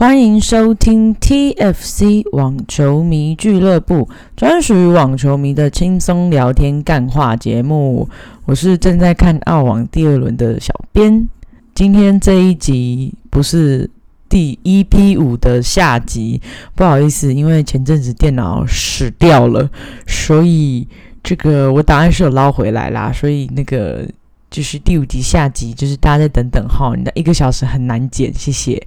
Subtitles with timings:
[0.00, 8.08] 欢迎收听 TFC 网球迷俱乐部，专属于网球迷的轻松聊天干话节目。
[8.46, 11.28] 我是正在看澳网第二轮的小编。
[11.74, 13.90] 今天这一集不是
[14.26, 16.40] 第一批五的下集，
[16.74, 19.68] 不好意思，因为前阵子电脑死掉了，
[20.06, 20.88] 所以
[21.22, 24.08] 这个我档案是有捞回来啦，所以那个
[24.50, 28.82] 就是第五集下集，就是大家再等等哈，你的一个小时很难剪，谢谢。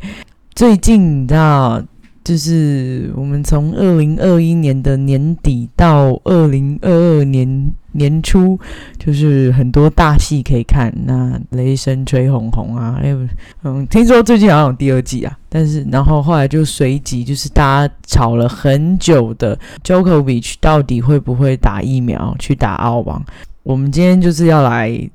[0.55, 1.83] 最近你知道，
[2.23, 8.59] 就是我们从二零二一年的年底到二零二二年年初，
[8.99, 10.93] 就是很多大戏可以看。
[11.05, 13.15] 那雷神吹红红啊，哎，
[13.63, 15.35] 嗯，听说最近好像有第二季啊。
[15.49, 23.23] 但是然后后来就随即就是大家吵了很久的 Jokovic 到底会不会打疫苗去打澳网？
[23.63, 25.09] 我们今天就是要来，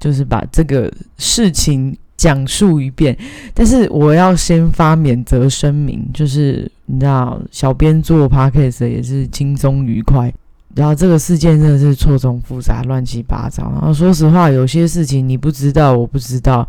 [0.00, 1.96] 就是把这个事情。
[2.16, 3.16] 讲述一遍，
[3.52, 10.32] 但是我要先发免责声明，就是你知道，小编做 p o c a s t 也是轻松愉快，
[10.74, 13.70] 然后这个事件真的是错综复杂、乱七八糟。
[13.72, 16.66] 然后说实话，有些事情你不知道，我不知道，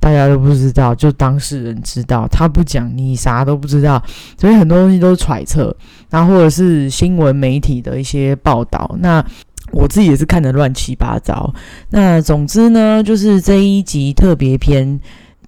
[0.00, 4.02] 大家都不知道，就当事人知道，他不讲，你啥都不知道。
[4.38, 5.74] 所以很多东西都是揣测，
[6.10, 8.96] 然后或者是新闻媒体的一些报道。
[9.00, 9.24] 那
[9.72, 11.52] 我自己也是看的乱七八糟。
[11.90, 15.00] 那总之呢，就是这一集特别篇，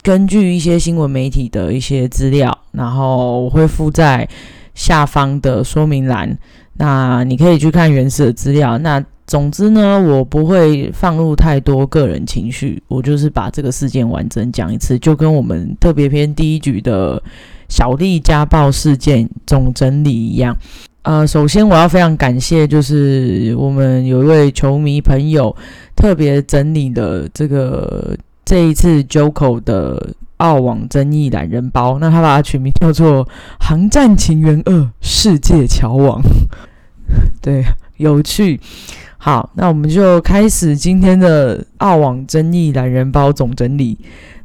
[0.02, 4.28] 根据一些新闻媒体的一些资料，然后我会附在
[4.74, 6.38] 下方的说明栏。
[6.74, 8.78] 那你可以去看原始的资料。
[8.78, 17.22] 那总之呢，我不会放入太多个人情绪，我就是把这个事件完整讲一次，就跟我们特别篇第一局的
[17.68, 20.56] 小丽家暴事件总整理一样。
[21.02, 25.54] 呃，首先我要非常感谢，就是我们有一位球迷朋友
[25.96, 28.14] 特别整理的这个
[28.44, 33.24] 这一次 JOKO 的澳网争议懒人包，那他把它取名叫做
[33.58, 36.20] 《航战情缘二世界桥网》，
[37.40, 37.64] 对，
[37.96, 38.60] 有趣。
[39.16, 43.96] 好，那我们就开始今天的澳网争议懒人包总整理。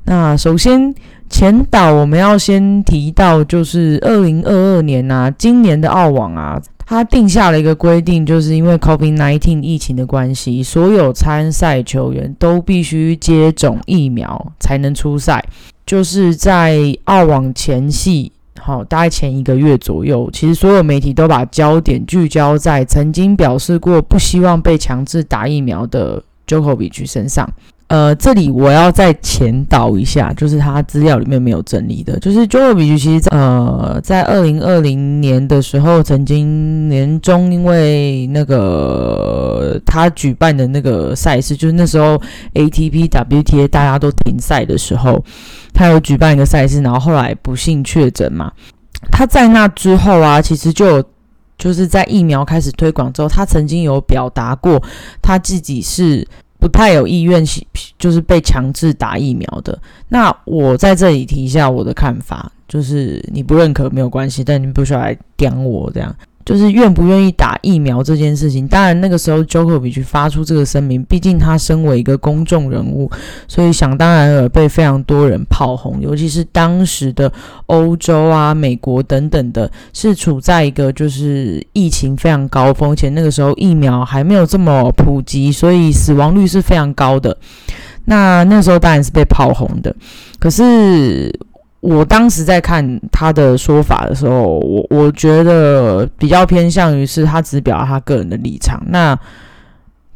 [0.06, 0.94] 那首先。
[1.34, 15.44] 前导我们要先提到，就是二零二二年呐，今年的澳网啊，它定下了一个规定，就是因为 COVID-19 疫情的关系，所有参赛球员都必须接种疫苗才能出赛。
[15.88, 27.52] 就是在澳网前夕，好，大概前一个月左右，其实所有媒体都把焦点聚焦在曾经表示过不希望被强制打疫苗的 Jokovic 身上。
[27.94, 42.20] 呃，这里我要再前导一下，就是他资料里面没有整理的，就是 j o e 比其实呃，在二零二零年的时候，曾经年中因为那个他举办的那个赛事，就是那时候
[42.56, 45.24] ATP WTA 大家都停赛的时候，
[45.72, 48.52] 他有举办一个赛事，然后后来不幸确诊嘛。
[49.12, 51.04] 他在那之后啊，其实就
[51.60, 54.82] 就是在疫苗开始推广之后，他曾经有表达过
[55.22, 56.28] 他自己是。
[56.64, 57.44] 不太有意愿，
[58.00, 59.78] 就是被强制打疫苗的。
[60.08, 66.16] 那我在这里提一下我的看法，就是你不认可没有关系，但你不需要来点我这样。
[66.46, 73.10] 就是愿不愿意打疫苗这件事情，当然那个时候 Jokovic 发出这个声明，毕竟他身为一个公众人物，
[73.48, 77.32] 所以想当然而被非常多人炮轰，尤其是当时的
[77.68, 87.38] 欧洲啊、美国等等的，是处在一个就是疫情非常高峰，且那个时候疫苗还没有这么普及，所以死亡率是非常高的。
[88.06, 89.96] 那那时候当然是被炮轰的，
[90.40, 91.32] 可是。
[91.84, 99.20] 我当时在看他的说法的时候，我我觉得比较偏向于是他只表达他个人的立场，那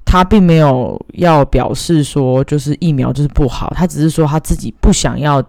[0.06, 5.44] 他并没有要表示说就是疫苗就是不好，他只是说他自己不想要，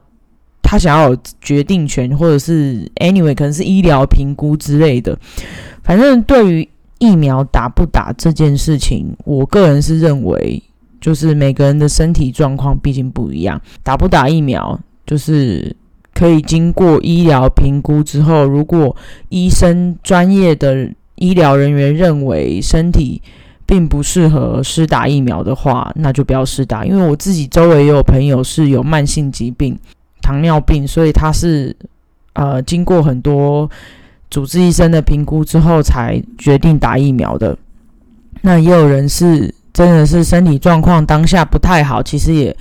[0.61, 5.17] 他想要有决定权，或者是 anyway 可能是医疗评估之类的。
[5.85, 6.69] 反正对于
[6.99, 10.61] 疫苗打不打这件事情，我个人是认为，
[11.01, 14.77] 就是每个人的身体状况毕竟不一样，打不打疫苗
[15.07, 15.77] 就是。
[16.19, 18.97] 可以经过医疗评估之后，如果
[19.29, 23.23] 医生专业的医疗人员认为身体
[23.65, 26.85] 并不适合施打疫苗的话，那就不要施打。
[26.85, 29.79] 因为我自己周围也有朋友是有慢性疾病，
[30.21, 31.77] 糖尿病，所以他是
[32.33, 33.71] 呃经过很多
[34.29, 37.57] 主治医生的评估之后才决定打疫苗的。
[38.43, 42.57] 那也有人是真的是身体状况当下不太好，其实也。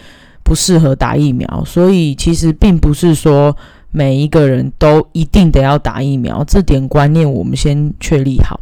[0.48, 3.54] 不适合打疫苗，所以其实并不是说
[3.92, 8.58] 每一个人都一定得要打疫苗，这点观念我们先确立好。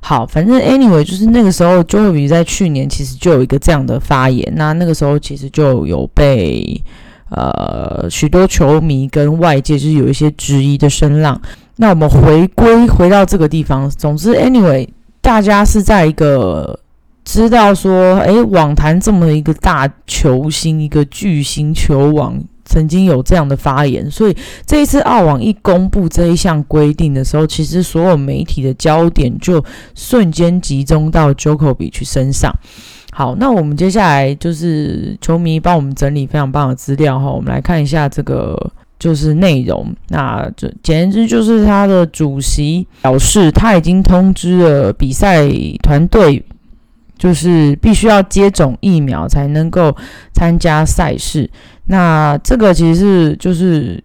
[0.00, 6.82] 好，反正 anyway 就是那个时候 j o e 在去年其实就有一个这样的发言，那那个时候其实就有被
[7.28, 11.38] 呃许多球迷跟外界就是有一些质疑的声浪。
[11.76, 14.88] 那我们回归回到这个地方，总之，anyway，
[15.20, 16.80] 大家是在一个
[17.28, 22.42] 知道说，诶，网坛这么一个大球星，一个巨星球王。
[22.64, 24.36] 曾经有这样的发言，所以
[24.66, 29.64] 这一次澳网一公布这一项规定的时候，其实所有媒体的焦点就
[29.94, 32.54] 瞬间集中到 Jokovic 身上。
[33.10, 39.86] 好，那我们接下来就是球迷帮我们整理非常棒的资料哈，我们来看一下这个就是内容。
[40.08, 45.48] 那这简言之就是他的主席表示，他已经通知了比赛
[45.82, 46.44] 团队，
[47.18, 49.94] 就是必须要接种疫苗才能够
[50.32, 51.50] 参加赛事。
[51.90, 54.02] 那这个其实是就是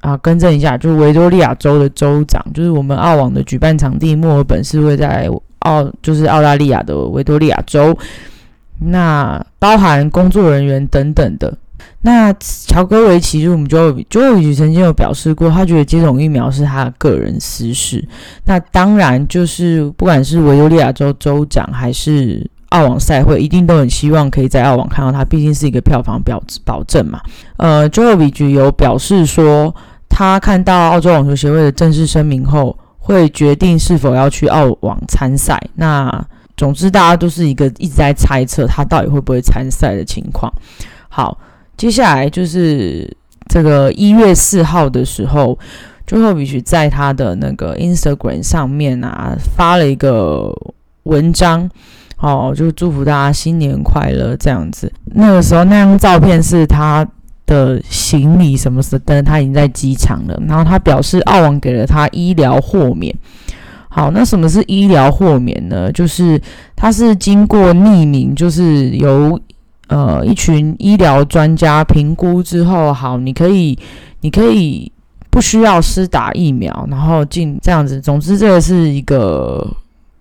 [0.00, 5.28] 啊，更正一下，就是维多利亚州的州长，就是我们澳网的举办场地墨尔本是会在
[5.60, 7.96] 澳，就是澳大利亚的维多利亚州。
[8.78, 11.56] 那包含工作人员等等的。
[12.02, 14.20] 那乔戈维奇，就我们就就
[14.54, 18.06] 曾经有表示过，他觉得接种疫苗是他个人私事。
[18.44, 22.48] 那当然就是不管是维多利亚州州长还是。
[22.74, 27.20] 澳网赛会一定都很希望可以在澳网看到他，毕竟是一个票房保保证嘛。
[27.56, 29.72] 呃 j o v i c 有表示说，
[30.08, 35.60] 他看到澳洲网球协会的正式声明后，会决定是否要去澳网参赛。
[35.76, 36.26] 那
[36.56, 40.52] 总之，大家都是一个一直在猜测他到底会不会参赛的情况。
[41.08, 41.38] 好，
[41.76, 43.08] 接下来就是
[43.48, 45.56] 这个一月四号的时候
[46.06, 50.52] j o v i c 在他的那个 Instagram 上面啊发了一个
[51.04, 51.70] 文章。
[52.24, 54.90] 哦，就祝福大家新年快乐这样子。
[55.14, 57.06] 那个时候那张照片是他
[57.44, 60.42] 的行李什么的，但是他已经在机场了。
[60.48, 63.14] 然后他表示澳网给了他医疗豁免。
[63.90, 65.92] 好，那什么是医疗豁免呢？
[65.92, 66.40] 就是
[66.74, 69.38] 他是经过匿名，就是由
[69.88, 73.78] 呃一群医疗专家评估之后，好，你可以
[74.22, 74.90] 你可以
[75.28, 78.00] 不需要施打疫苗，然后进这样子。
[78.00, 79.70] 总之，这个是一个。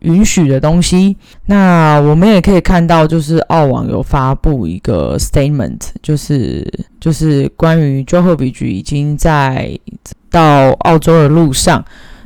[0.04, 1.18] 允许的东西，
[1.48, 6.66] 那我们也可以看到，就是澳网有发布一个 statement，就是
[7.00, 9.78] 就是关于 Jokovic 已经在
[10.30, 11.84] 到澳洲的路上，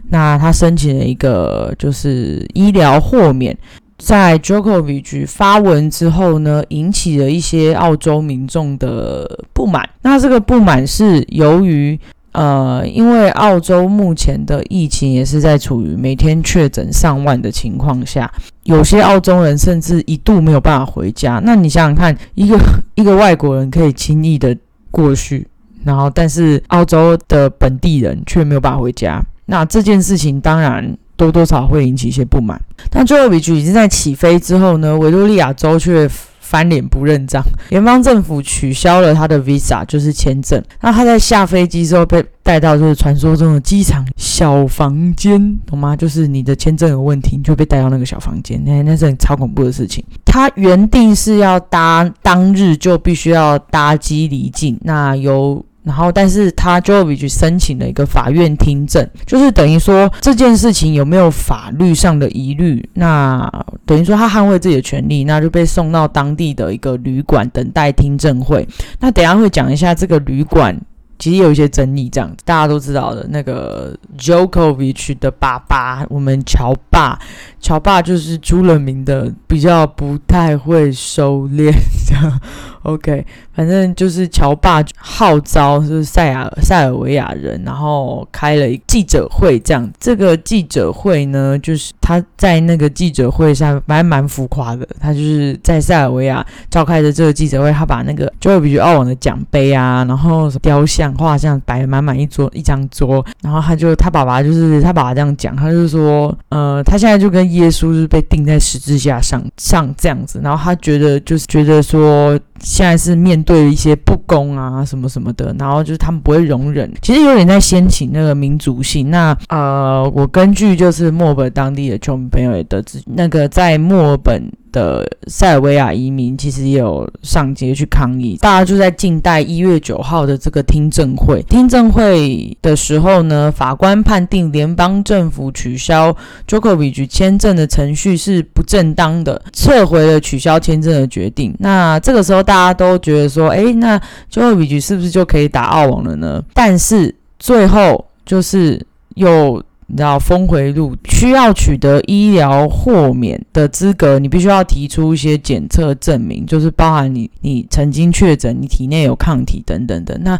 [0.09, 3.57] 那他申请了一个就是医疗豁免，
[3.97, 11.99] 在 Jokovic 发文之后呢，引起了一些澳洲民众的不满，那这个不满是由于。
[12.37, 18.31] 呃，因为澳洲目前的疫情也是在处于每天确诊上万的情况下，
[18.61, 21.41] 有些澳洲人甚至一度没有办法回家。
[21.43, 22.55] 那你想想看，一个
[22.93, 24.55] 一个外国人可以轻易的
[24.91, 25.47] 过去，
[25.83, 32.61] 然后但是澳洲的本地人却没有办法回家，那这件事情当然多多少会引起一些不满。
[32.91, 36.07] 但最后比局已经在起飞之后呢，维多利亚州却。
[36.47, 40.63] 翻脸不认账，联邦政府取消了他的 visa，就是签证。
[40.79, 45.93] 那他在下飞机之后被带到就是传说中的机场小房间，懂吗？
[45.93, 50.01] 就是你的签证有问题，你就被带到那个小房间，那那是很超恐怖的事情。
[50.23, 55.63] 他原定是要搭当日就必须要搭机离境，那由。
[55.87, 63.49] 然后，但是他 Jovi 申请了一个法院听证，就是等于说这件事情有没有法律上的疑虑，那
[63.85, 68.67] 等于说他捍卫自己的权利，那就被送到当地的一个旅馆等待听证会。
[68.99, 70.77] 那等下会讲一下这个旅馆。
[71.19, 73.25] 其实有一些争议，这样大家都知道的。
[73.31, 77.17] 那个 Jokovic 的爸爸，我们乔爸，
[77.59, 81.73] 乔爸就是出了名的比较不太会收敛，
[82.07, 82.39] 这样
[82.87, 83.25] OK。
[83.53, 89.89] 反正就是乔爸号召是塞尔塞尔维亚人，然后开了一记者会，这样。
[89.99, 101.13] 这个记者会呢，就是他在那个记者会上蛮蛮浮夸的，他就是在塞尔维亚召开的这个记者会，他把那个 Jokovic 澳网的奖杯啊，然后雕像。
[101.17, 119.09] 画像摆满满一桌一张桌，然后他就他爸爸就是他爸爸这样讲，他就说，呃，他现在就跟耶稣是被钉在十字架上上这样子，然后他觉得就是觉得说现在是面对一些不公啊什么什么的，然后就是他们不会容忍，其实有点在掀起那个民族性。
[119.09, 124.51] 那呃，我根据就是墨尔本当地的球迷朋友也得知，那个在墨尔本。
[124.77, 131.41] 的塞尔维亚移民其实也有上街去抗议，大家就在近代一月九号的这个听证会。
[131.49, 136.15] 听证会的时候呢，法官判定联邦政府取消
[136.47, 141.55] Jokovic 签证的程序是不正当的，撤回了取消签证的决定。
[141.57, 143.99] 那这个时候大家都觉得说，哎，那
[144.31, 146.43] Jokovic 是不是就可以打澳网了呢？
[146.53, 160.17] 但是最后就是又你知道峰回路需要取得医疗豁免的资格，你必须要提出一些检测证明，就是包含你你曾经确诊，你体内有抗体等等的。
[160.23, 160.37] 那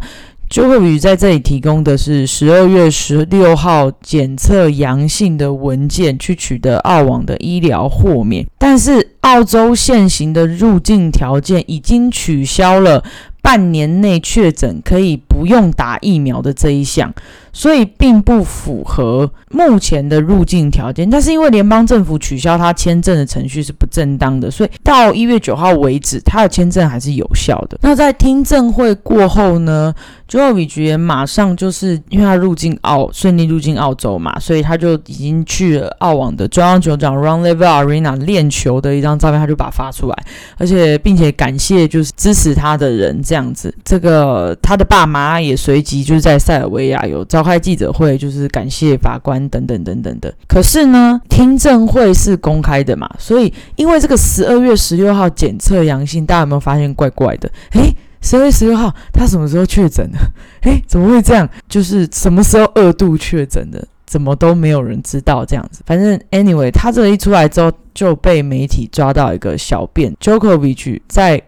[0.50, 13.02] j o k o v i c 在这里提供的是十二月十六号检测阳性的文件，去取得澳网的医疗豁免，但是澳洲现行的入境条件已经取消了。
[13.40, 17.14] 半年内确诊可以不用打疫苗的这一项，
[17.52, 21.08] 所以并不符合目前的入境条件。
[21.10, 27.78] 但是因为联邦政府取消他签证的程序是不正当的，所以到一月九号为止，他的签证还是有效的。
[27.82, 29.92] 那在听证会过后呢
[30.28, 40.16] j o e 局也马上就是因为他入境澳顺利入境澳洲嘛，所以他就已经去了澳网的中央球场 （Round Level Arena 练球的一张照片，他就把它发出来，
[40.58, 43.48] 而且并且感谢就是支持他的人这样。
[43.54, 50.34] 子，这个他的爸妈也随即就是在塞尔维亚有照召开记者会，就是感谢法官等等等等的。
[50.48, 57.48] 可是呢，听证会是公开的嘛，所以因为这个十二月十六号检测阳性，大家有没有发现怪怪的？
[57.74, 60.18] 诶，十二月十六号他什么时候确诊的？
[60.62, 61.48] 诶，怎么会这样？
[61.68, 63.86] 就是什么时候二度确诊的？
[64.04, 65.80] 怎么都没有人知道这样子。
[65.86, 71.40] 反正 anyway，他这一出来之后就被媒体抓到一个小便 j o k o v i c 在。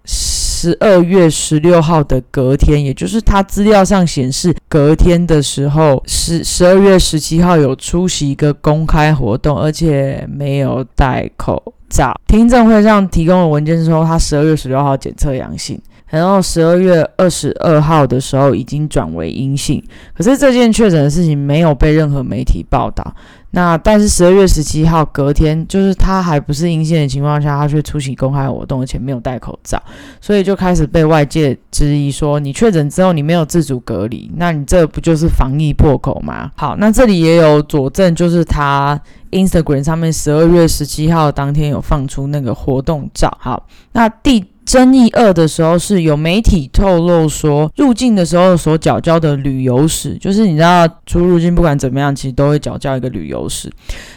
[0.60, 12.12] 十二月十六号的隔天，也就是他资料上显示隔天的时候，十十二月十七号有出席一个公开活动，而且没有戴口罩。
[12.26, 19.82] 听证会上提供的文件说，他十二月十六号检测阳性，然后十二月二十二号的时候已经转为阴性。
[20.12, 23.14] 可是这件确诊的事情没有被任何媒体报道。
[23.52, 29.82] 那但是十二月十七号隔天，就是他还不是阴性的情况下，他却出席公开活动，而且没有戴口罩，
[30.20, 36.52] 所以就开始被外界质疑说，你确诊之后你没有自主隔离，那你这不就是防疫破口吗？
[36.54, 39.00] 好，那这里也有佐证，就是他
[39.32, 43.36] Instagram 上面十二月十七号当天有放出那个活动照。
[43.40, 44.44] 好，那第。
[44.70, 53.68] 争议二的时候，是有媒体透露说，入境的时候所缴交的旅游史，就是你知道出入境不管怎么样，其实都会缴交一个旅游史，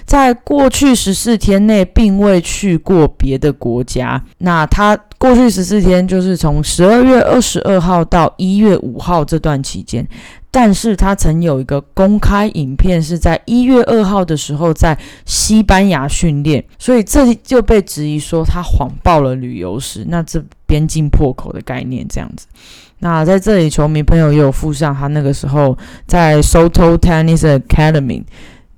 [0.05, 4.23] 在过去十四天内并未去过别的国家。
[4.37, 10.07] 那他过去十四天就是从十二月二十二号到一月五号这段期间。
[10.55, 14.95] 但是他曾有一个公开影片，是在一月二号的时候在
[15.25, 22.45] 西班牙训练，所以这就被质疑说他谎报了旅游史，那这边境破口的概念这样子。
[22.99, 28.23] 那在这里，球迷朋友也有附上他那个时候在 Soto Tennis Academy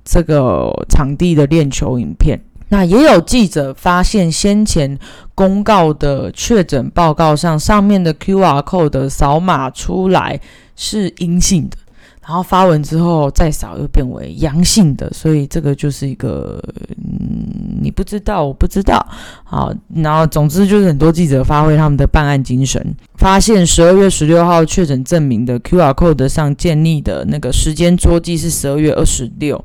[0.02, 2.40] 这个场地的练球影片。
[2.68, 4.98] 那也有记者发现，先前
[5.34, 10.40] 公告的确诊报告上，上面的 QR code 的扫码出来
[10.76, 11.76] 是阴性的，
[12.24, 19.04] 然后发文之后再扫又变为阳性的，所以这个就是一个，嗯，你不知道，我不知道，
[19.42, 29.64] 好，然后总之就是很多记者发挥他们的办案精神，发现十二月十六号确诊证明的 QR code 上建立的那个时间捉记是十二月二十六。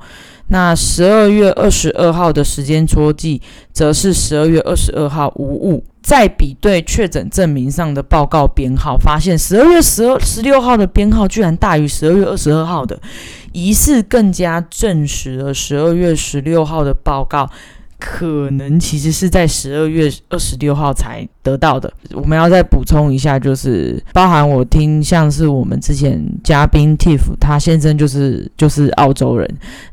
[0.51, 3.41] 那十二月二十二号的时间戳记，
[3.71, 5.81] 则是十二月二十二号无误。
[6.01, 12.99] 再比对确诊证明上的报告编号，发现十二月十二十六号的编号居然大于十二月二十二号的，
[13.53, 17.49] 疑似更加证实了十二月十六号的报告。
[18.01, 21.93] 可能其实是在十二月二十六号才得到的。
[22.13, 29.47] 我们要再补充一下，就是包含我听像是我们之前嘉宾 Tiff，他先生就是就是澳洲人，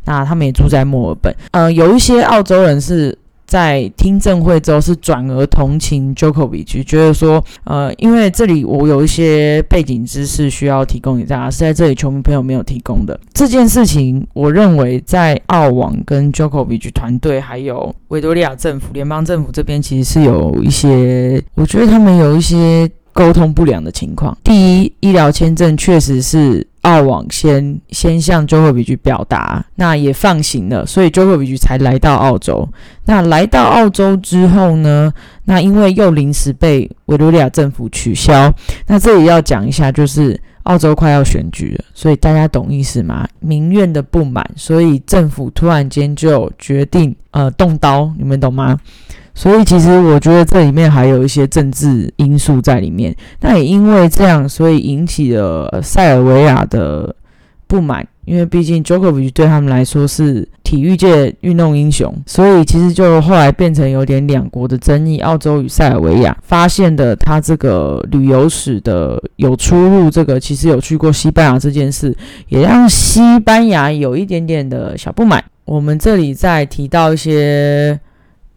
[0.07, 1.35] 那他们也住在墨尔本。
[1.51, 3.17] 嗯，有一些澳洲人是。
[3.49, 14.25] 在听证会之后，是转而同情 Jokovic，觉得说，呃，因为这里我有一些背景知识需要提供给大家，是在这里球迷朋友没有提供的这件事情。
[14.35, 22.87] 我认为在澳网跟 Jokovic 团队，还有维多利亚政府、联邦政府这边，其实是有一些，我觉得他们有一些
[23.19, 24.39] 沟通不良的情况。
[24.45, 26.65] 第一，医疗签证确实是。
[26.83, 32.67] 澳网先先向 Jokovic 表达，那也放行了，所以 Jokovic 才来到澳洲。
[33.05, 35.13] 那来到澳洲之后呢？
[35.45, 38.51] 那因为又临时被维多利亚政府取消，
[38.87, 43.29] 那这里要讲一下，就是澳洲快要选举了，所以大家懂意思吗？
[43.41, 48.79] 民怨的不满，所以政府突然间就决定呃动刀，你们懂吗？
[49.39, 53.15] 所以其实我觉得这里面还有一些政治因素在里面。
[53.41, 57.15] 那也因为这样，所以引起了塞尔维亚的
[57.69, 65.21] 不满，因为毕竟 Jokovic 对他们来说是体育界运动英雄，所以其实就后来变成有点两国的争议。
[65.21, 72.13] 澳洲与塞尔维亚发现的他这个旅游史的有出入，这个其实有去过西班牙这件事，
[72.49, 75.45] 也让西班牙有一点点的小不满。
[75.65, 78.01] 我们这里再提到一些。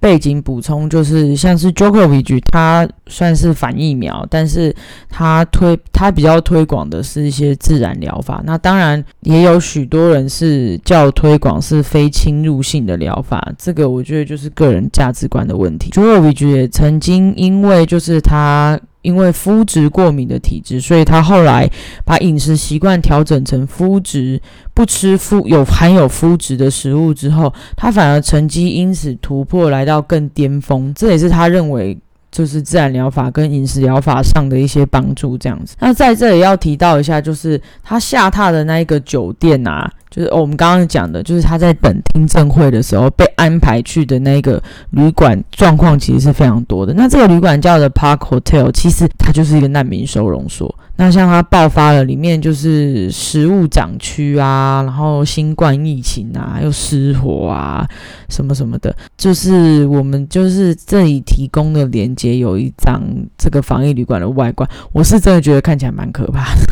[0.01, 4.75] 背景补充就是，像是 Jokovic，他算是反疫苗，但是
[5.07, 8.41] 他推他比较推广的是一些自然疗法。
[8.43, 15.91] 那当然也有许多人是叫推广是非侵入性的疗法，这个我觉得就是个人价值观的问题。
[15.91, 18.79] Jokovic 也曾经因为就是他。
[19.01, 21.69] 因为肤质过敏的体质，所以他后来
[22.05, 24.41] 把饮食习惯调整成肤质
[24.73, 30.93] 不吃肤有含有肤质的食物之后，他反而成绩因此突破，来到更巅峰。
[30.93, 31.97] 这也是他认为
[32.31, 35.37] 就是自然疗法跟饮食疗法上的一些帮助。
[35.37, 39.91] 这样子，那在这里要提到一下，就是他下榻的那一个酒店啊。
[40.09, 46.93] 就是我们刚刚讲的，就是他在本听证会的时候被安排去的那个旅馆状况，其实是非常多的。
[46.93, 50.75] 那这个旅馆叫的 Park Hotel，其实它就是一个难民收容所。
[51.01, 57.83] 那像它爆发了，里面就是食物涨区啊，然后新冠疫情啊，又失火啊，
[58.29, 58.95] 什么什么的。
[59.17, 63.01] 就是我们就是这里提供的连接有一张
[63.35, 66.71] 这个防疫旅馆的外观，我是真的觉得看起来蛮可怕的。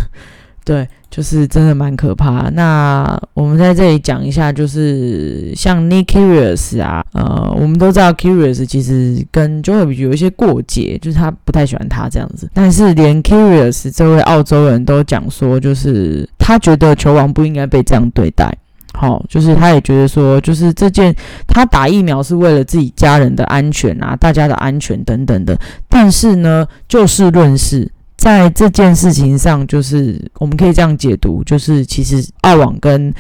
[0.70, 2.48] 对，就是真的蛮可怕。
[2.52, 12.48] 那我们在这里讲一下，就是像 Nick Curious 啊，呃，我们都知道 Curious 其实跟 Joey 有一些过节，就是他不太喜欢他这样子。
[12.54, 18.56] 但是连 Curious 这位澳洲人都讲说，就是他觉得球王不应该被这样对待。
[18.94, 21.16] 好，就是他也觉得说，就是这件
[21.48, 25.60] 他打疫苗是为了自己家人的安全啊，大家的安全等等的。
[25.88, 27.92] 但是呢，就事论事。
[28.20, 33.14] 在这件事情上，就是我们可以这样解读，就是其实澳网跟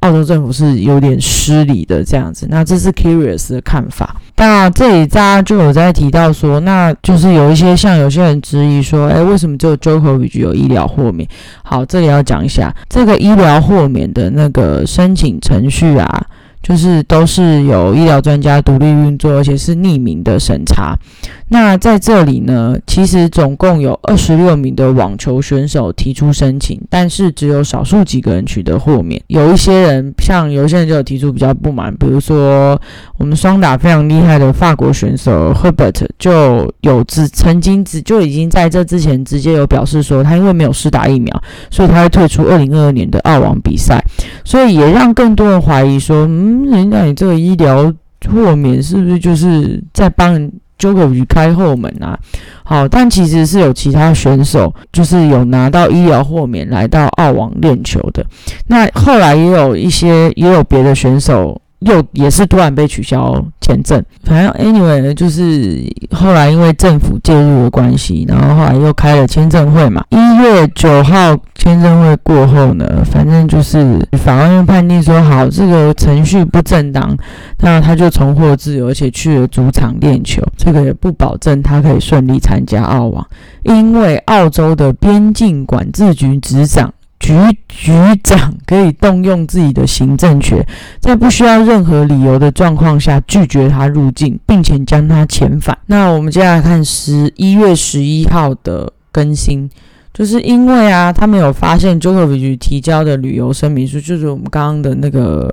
[0.00, 2.46] 澳洲政府是有点失礼的这样子。
[2.50, 4.16] 那这是 Curious 的看法。
[4.36, 11.28] 那这里大家就有在提到说，那就是有一些像有些人质疑说，哎，为什么只有 Jokovic 有医疗豁免？
[11.62, 16.26] 好，这里要讲一下这个医疗豁免的那个申请程序啊。
[16.66, 20.98] 就是都是有医疗专家独立运作，而且是匿名的审查。
[21.48, 29.20] 那在这里呢，其实总共有二十六名的网球选手提出申请，但是只有少数几个人取得豁免。
[29.28, 32.80] 有一些人，像有些人就有提出比较不满，比如说
[33.18, 44.02] 我们双打非常厉害的法国选手 Herbert 就有只曾经只就已经在这之前直接有表示说，他因为没有施打疫苗，所以他会退出二零二二年的澳网比赛。
[44.44, 46.64] 所以也让更多人怀疑说，嗯。
[46.74, 47.92] 人家你这个医疗
[48.28, 52.18] 豁免是不是就是在帮 Jokovic 开后门啊？
[52.64, 58.24] 好，但其实是有其他选手就是有拿到医疗豁免来到澳网练球的。
[58.68, 61.60] 那后来也有一些也有别的选手。
[61.84, 70.04] 又也是突然被取消签证，反正 anyway 呢，就是后来因为政府介入的关系，然后后来又开了签证会嘛。
[70.10, 77.16] 一月九号签证会过后呢，反正就是法官院判定说好，这个程序不正当，
[77.58, 80.42] 那他就重获自由，而且去了主场练球。
[80.56, 83.26] 这个也不保证他可以顺利参加澳网，
[83.62, 86.92] 因为澳洲的边境管制局执掌。
[87.24, 87.32] 局
[87.66, 87.90] 局
[88.22, 90.62] 长可以动用自己的行政权，
[91.00, 95.76] 在不需要任何理由的状况下拒绝他入境，并且将他遣返。
[95.86, 99.70] 那我们接下来看十一月十一号的更新，
[100.12, 105.50] 就是因为啊，他们有发现 Jokovic 提交的旅游声明书，就是我们刚刚的那个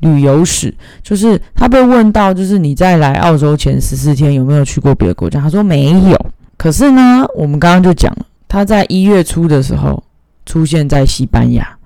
[0.00, 5.40] 旅游史，就是他被问到，就是你在来澳洲前十四天有没有去过别的国家？
[5.40, 6.26] 他说没有。
[6.56, 10.02] 可是呢，我们刚刚就讲了，他在一月初的时候。
[10.46, 11.76] 出现在西班牙，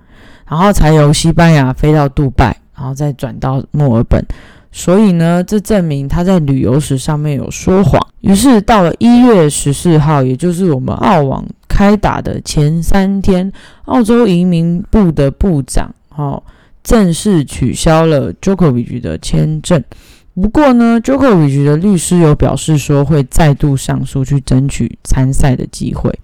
[0.47, 4.25] 然后才由西班牙飞到杜拜，然后再转到墨尔本。
[4.71, 7.99] 所以呢，这证明他在旅游史上面有说谎。
[8.21, 13.51] 于是到了一月十四号，也就是我们澳网开打的前三天，
[13.83, 16.41] 澳洲移民部的部长哦
[16.81, 19.83] 正式取消了 Jokovic 的签证。
[20.33, 26.17] 不过呢，Jokovic 的律师有表示说会再度上诉，去争取参赛的机会。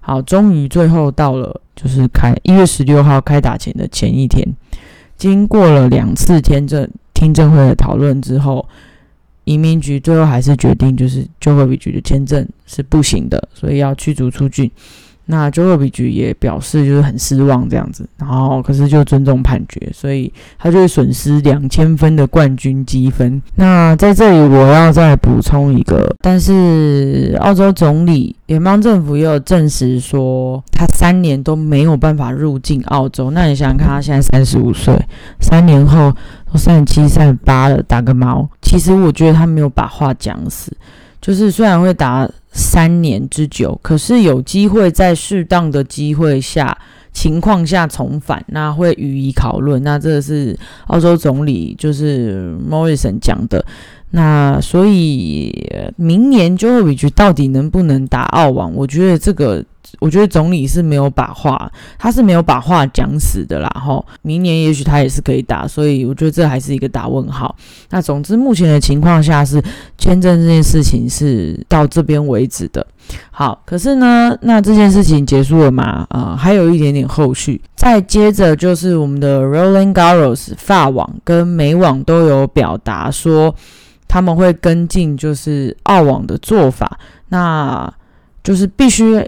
[0.00, 4.44] 好，终于最后到了，就是开一月十六号开打前的前一天，
[5.16, 8.68] 经过了两次听证听证会的讨论之后，
[9.44, 14.68] 移民局最后还是决定，就是 job 的签证是不行的，所以要驱逐出境。
[15.30, 23.40] 那 Jokovic 也表示就是很失望这样子，然后可是就尊重判决，所以他就会损失两千分的冠军积分。
[23.54, 33.30] 那在这里我要再补充一个，但是澳洲总理、联邦政府也有证实说，他三年都没有办法入境澳洲。
[33.30, 34.98] 那你想想看，他现在三十五岁，
[35.40, 36.10] 三年后
[36.50, 38.48] 都三十七、三十八了，打个毛。
[38.62, 40.74] 其实我觉得他没有把话讲死，
[41.20, 42.26] 就是虽然会打
[42.58, 46.76] 三年之久，可是有机会在适当的机会下。
[47.10, 49.82] 情况下重返，那会予以讨论。
[49.82, 53.64] 那这是澳洲总理就是 Morrison 讲的。
[54.10, 55.52] 那所以
[55.96, 58.72] 明年 j o 局到底能不能打澳网？
[58.72, 59.64] 我觉得这个。
[60.00, 63.68] 我觉得总理是没有把话，他是没有把话讲死的啦。
[63.84, 67.54] 吼，明年也许他也是可以打，所以我觉得这还是一个打问号。
[67.90, 69.62] 那总之，目前的情况下是
[69.96, 72.86] 签证这件事情是到这边为止的。
[73.30, 76.06] 好，可是呢，那这件事情结束了嘛？
[76.10, 77.60] 啊，还有一点点后续。
[77.74, 83.54] 再接着就是我们的 Rolling Garros 法网跟美网都有表达说
[84.06, 86.98] 他们会跟进，就是澳网的做法。
[87.28, 87.90] 那
[88.48, 89.22] 就是必须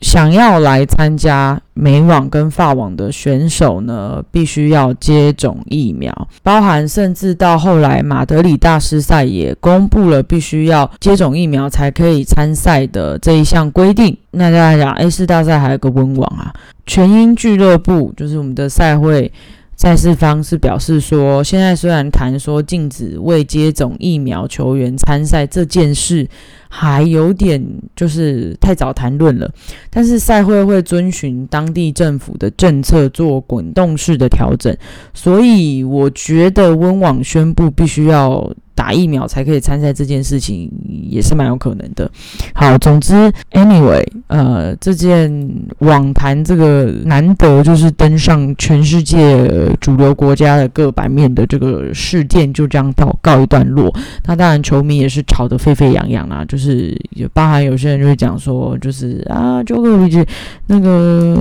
[0.00, 14.18] 想要来参加美网跟法网的选手呢，必须要接种疫苗，包含甚至到后来马德里大师赛也公布了必须要接种疫苗才可以参赛的这一项规定。
[14.32, 16.52] 那大家讲 A 四大赛还有个温网啊，
[16.86, 19.30] 全英俱乐部就是我们的赛会。
[19.76, 26.26] 赛事方是表示说，现在虽然谈说禁止未接种疫苗球员参赛这件事，
[26.68, 27.62] 还有点
[27.94, 29.50] 就是太早谈论了，
[29.90, 34.76] 但是赛会会遵循当地政府的政策做滚动式的调整，
[35.12, 38.50] 所以我觉得温网宣布必须要。
[38.76, 40.70] 打疫苗才可以参赛这件事情
[41.08, 42.08] 也是蛮有可能的。
[42.54, 53.92] 好，总之，anyway，呃，这件网坛这个难得就是登上全世界主流国家的各版面的这个事件就这样到告一段落。
[54.26, 60.24] 那当然，球迷也是吵得沸沸扬扬啊，就是也包含有些人就会讲说，就是啊，就个理解
[60.66, 61.34] 那个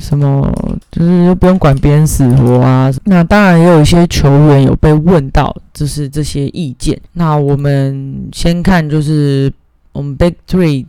[0.00, 0.52] 什么，
[0.90, 2.92] 就是不用管别人死活啊。
[3.04, 5.54] 那当然也有一些球员有被问到。
[5.72, 6.74] 就是这些意
[7.12, 9.52] 那我们先看，就是
[9.92, 10.86] 我们 Big Three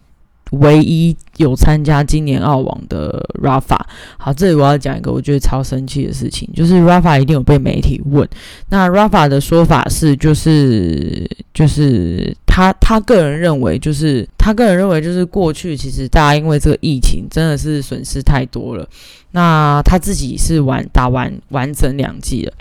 [0.51, 3.80] 唯一有参加今年澳网的 Rafa。
[4.17, 8.27] 好，这里我要讲一个我觉得超生气的事情，就是 Rafa 一定有被媒体问。
[8.69, 18.86] 那 Rafa 的说法是，就是就是他他个人认为，就是他个人认为，就是过去其实大家因为这个疫情真的是损失太多了。
[19.32, 22.52] 那他自己是完打完完整两季了。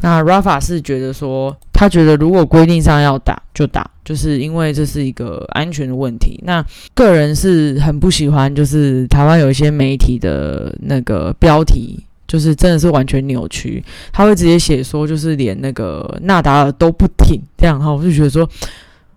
[0.00, 6.38] 那 Rafa 是觉得说，他觉得如果规定上要打就打，就是因为这是一个安全的问题。
[6.44, 13.82] 那个人是很不喜欢，就是台湾有一些媒体的那个标题，就是真的是完全扭曲。
[14.12, 18.48] 他会直接写说，就是连那个纳达尔都不挺这样哈，我就觉得说，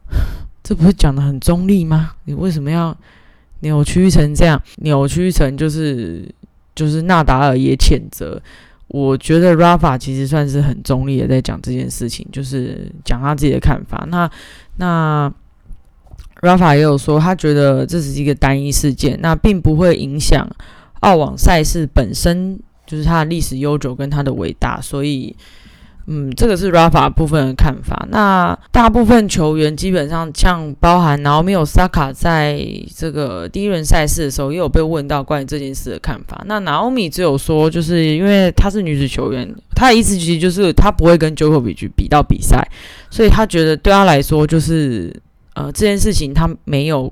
[0.63, 2.13] 这不是讲的很中立吗？
[2.25, 2.95] 你为什么要
[3.61, 4.61] 扭曲成这样？
[4.77, 6.27] 扭曲成就是。
[6.75, 8.37] 就是纳达尔也谴责，
[8.89, 14.05] 我觉得 Rafa 其实算是很中立的在讲这件事情，就是讲他自己的看法。
[14.09, 14.29] 那
[14.75, 15.33] 那
[16.41, 20.45] Rafa 也有说，他觉得这是一个单一事件，那并不会影响
[20.99, 25.33] 澳网赛事本身，就是它的历史悠久跟它的伟大，所以。
[26.07, 28.07] 嗯，这个是 Rafa 部分的看法。
[28.11, 32.63] 那大部分球员基本上像包含然后没有萨卡在
[32.95, 36.43] 这个第一轮赛事的时候，也有被问到关于这件事的看法。
[36.45, 42.63] 那 Naomi 只有说，就是因为她是女子球员，她的意思其实就是她不会跟 Djokovic 去比到比赛，
[43.09, 45.11] 所以她觉得对她来说，就是
[45.55, 47.11] 呃这件事情她没有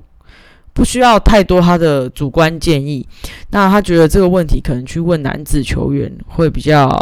[0.72, 3.04] 不需要太多她的主观建议。
[3.50, 6.96] 那她觉得这个问题可能去问男子球员会比较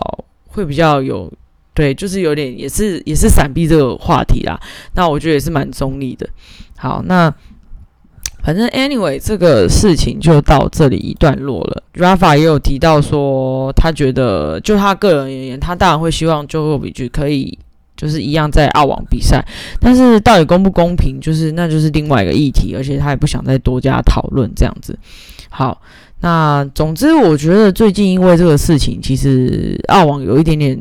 [0.47, 1.31] 会比较有。
[1.75, 4.61] 对，就是有点也是也是闪避这个话题啦。
[4.95, 6.29] 那我觉得也是蛮中立的。
[6.77, 7.33] 好，那
[8.45, 11.83] 反正 anyway 这个事情就到这里一段落了。
[11.95, 17.59] Rafa 也有提到说，他觉得就他个人而言，他当然会希望 Djokovic 可以
[17.97, 19.43] 就是一样在澳网比赛，
[19.81, 24.99] 但是到底公不公平，就是那就是另外一个议题，而且他也不想再多加讨论这样子。
[25.49, 25.81] 好，
[26.21, 30.79] 那总之我觉得最近因为这个事情，其实澳网有一点点。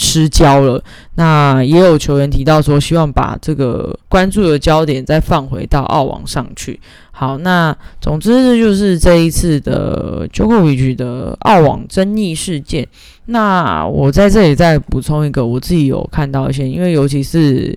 [0.00, 0.80] 失焦了。
[1.16, 6.78] 那也有球员提到说，希望把这个关注的焦点再放回到澳网上去。
[7.10, 12.86] 好，那总之这就是这一次的 Jokovic 的澳网争议事件。
[13.26, 17.76] 那我在这里再补充一个，我自己有看到一些，因为尤其是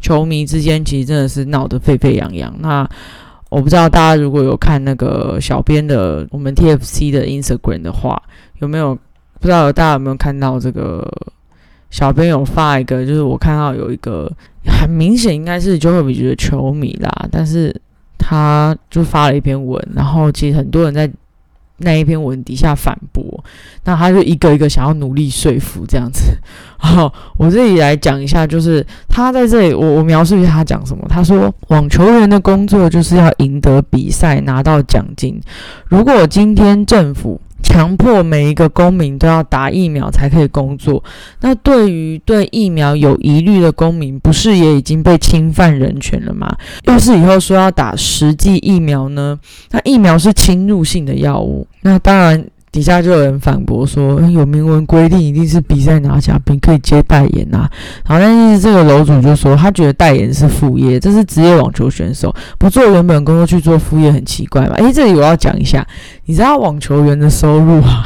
[0.00, 2.54] 球迷之间，其实真的是闹得沸沸扬扬。
[2.60, 2.88] 那
[3.50, 8.22] 我不知道大家如果有看那个小编的我们 TFC 的 Instagram 的话，
[8.60, 8.94] 有没有
[9.38, 11.06] 不知道大家有没有看到这个？
[11.90, 14.30] 小编有发一个，就是我看到有一个
[14.64, 17.74] 很明显应该是 j o k o v i 的球迷啦，但是
[18.16, 21.10] 他就发了一篇文，然后其实很多人在
[21.82, 23.42] 那一篇文底下反驳，
[23.84, 26.36] 那他就一个一个想要努力说服这样子。
[26.76, 31.06] 好， 我这里来讲一下，就是他在这里，我我描述一下他讲什么。
[31.08, 35.40] 他说，网球员的工作就是要赢得比赛，拿到奖金。
[35.86, 41.00] 如果今天政府强迫每一个公民都要打疫苗才可以工作，
[41.40, 46.52] 那对于对疫苗有疑虑的公民，不是也已经被侵犯人权了吗？
[46.86, 49.38] 要是以后说要打实际疫苗呢？
[49.70, 52.44] 那疫苗是侵入性的药物，那当然。
[52.72, 57.68] 底下就有人反驳说，有明文规定一定是比赛拿奖品可以接代言呐。
[58.04, 64.74] 好，但是这个楼主就说，他觉得代言是副业，这是职业网球选手不做原本工作去做副业很奇怪嘛？
[64.76, 65.84] 诶，这里我要讲一下，
[66.26, 68.04] 你知道网球员的收入啊，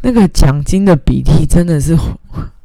[0.00, 1.94] 那个奖金的比例真的是，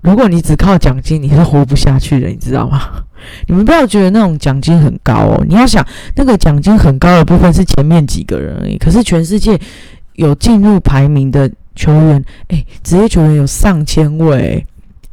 [0.02, 2.80] 如果你只靠奖金，你是活不下去的，你知道吗？
[3.50, 9.60] 你们不要觉得那种奖金很高哦，你要想那个奖金很高的部分是前面几个人而已，可是全世界。
[10.16, 14.66] 有进入排名的球员，哎，职业球员有上千位，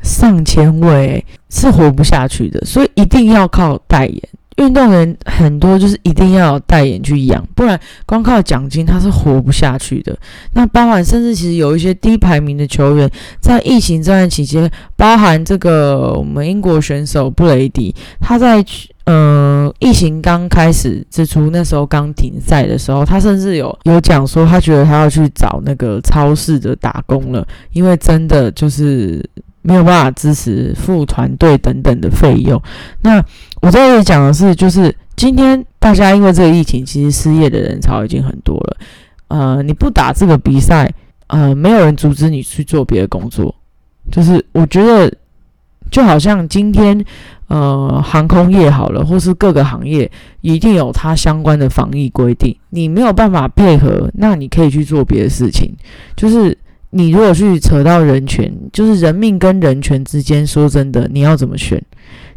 [0.02, 4.22] 上千位是活不下去的，所以一定要靠代言。
[4.56, 10.16] 运动员很多就是一定要有代言去养，不然光靠奖金他是活不下去的。
[10.54, 13.10] 那包含甚至其实有一些低排名的球员，
[13.40, 18.64] 在疫情这段期间，包含这个我们英国选手布雷迪，他在。
[19.04, 29.20] 呃，疫情刚开始之初，那时候刚停赛的时候，他甚至有有讲说，他觉得他要去找那个超市的打工了，因为真的就是
[29.62, 32.60] 没有办法支持付团队等等的费用。
[33.00, 33.24] 那
[33.60, 38.76] 我在这里讲的是，就是今天大家因为这个疫情，其实失业的人潮已经很多了。
[39.28, 40.92] 呃，你不打这个比赛，
[41.28, 43.54] 呃，没有人阻止你去做别的工作。
[44.10, 45.10] 就是我觉得，
[45.90, 47.04] 就好像今天。
[47.48, 52.56] 呃，航空业好了，或是各个行业，一定有它相关的防疫规定。
[52.70, 55.70] 你没有办法配合，那你可以去做别的事情。
[56.16, 56.56] 就是
[56.94, 61.82] 你如果去扯到人权，就是人命跟人权之间，说真的，你要怎么选？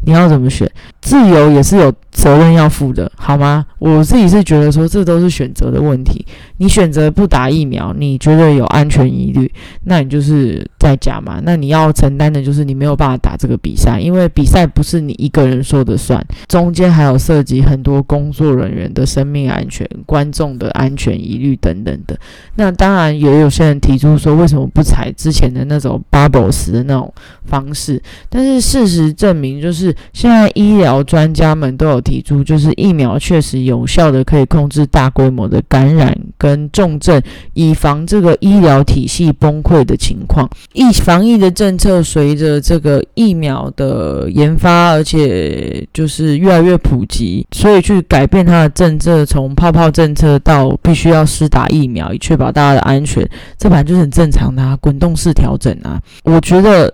[0.05, 0.69] 你要怎么选？
[1.01, 3.65] 自由也是有责任要负的，好吗？
[3.79, 6.25] 我自己是觉得说，这都是选择的问题。
[6.57, 9.51] 你选择不打疫苗，你觉得有安全疑虑，
[9.83, 11.39] 那你就是在家嘛。
[11.43, 22.17] 那你要承担的就是你没有办法打这个比赛，因为比赛不是你一个人说的算，中间还有涉及很多工作人员的生命安全、观众的安全疑虑等等的。
[22.55, 27.13] 那当然也有些人提出说，为什么不采之前的那种 bubbles 的那种
[27.45, 28.01] 方式？
[28.29, 36.15] 但是事实证明，就是现在医疗专家们都有提出，就是疫苗确实有效的可以控制大规模的感染。
[36.37, 37.19] 跟重症，
[37.53, 40.47] 以防这个医疗体系崩溃的情况。
[40.73, 53.27] 疫防疫的政策随着这个疫苗的研发，而且就是越来越普及，所以去改变它的政策，从泡泡政策到必须要施打疫苗，以确保大家的安全，
[53.57, 55.99] 这本来就是很正常的啊，滚动式调整啊。
[56.23, 56.93] 我觉得，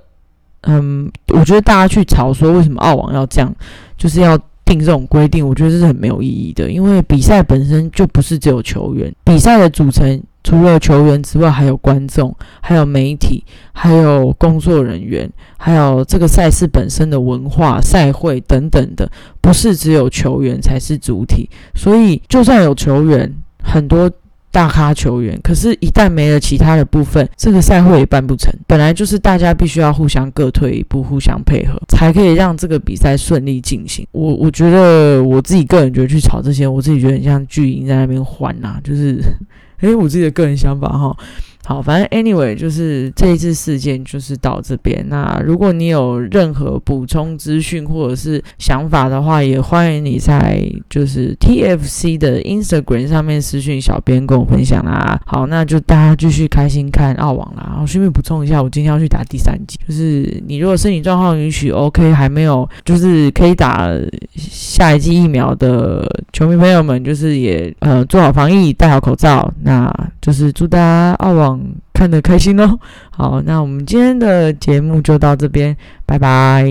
[0.62, 3.54] 嗯，我觉得大家去吵说为什么澳网要这样，
[3.98, 4.40] 就是要。
[4.64, 13.44] 定这种规定，我觉得这是很没有意义的，因为比赛本身就不是只有球员，比赛的组成除了球员之外，还有观众，还有媒体，
[13.74, 23.30] 还有工作人员，还有这个赛事本身的文化、赛会等等的，不是只有球员才是主体，所以就算有球员，
[23.62, 24.10] 很多。
[24.52, 28.54] 大咖球员，可是，一旦没了其他的部分，这个赛会也办不成。
[28.68, 34.06] 本来就是大家必须要互相各退一步，互相配合，才可以让这个比赛顺利进行。
[34.12, 39.22] 我我觉得我自己个人觉得去吵这些，我自己觉得很像巨婴在那边欢呐，就是，
[39.80, 41.16] 诶，我自己的个人想法哈。
[41.64, 45.06] 好，反正 anyway 就是这一次事件就是到这边。
[45.08, 55.22] 那如果你有任何补充资讯或者是想法的话，也欢迎你在就是 TFC 的 Instagram 上面私讯小编跟我分享啦。
[55.26, 57.68] 好，那就大家继续开心看澳网啦。
[57.70, 63.88] 然后顺便补充一下，我今天要去打第三季，就是你如果身体状况允许，OK，还没有就是可以打
[64.36, 71.51] 下一季疫苗的球迷朋友们，就是也呃做好防疫，戴好口罩，那就是祝大家澳网。
[71.94, 72.78] 看得开心哦。
[73.10, 76.66] 好，那我们今天的节目就到这边，拜拜。